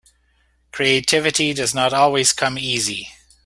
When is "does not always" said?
1.53-2.33